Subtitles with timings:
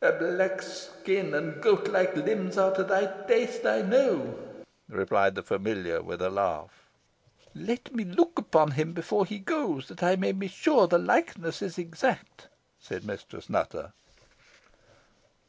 [0.00, 4.38] "A black skin and goat like limbs are to thy taste, I know,"
[4.88, 6.88] replied the familiar, with a laugh.
[7.56, 11.60] "Let me look upon him before he goes, that I may be sure the likeness
[11.60, 12.46] is exact,"
[12.78, 13.92] said Mistress Nutter.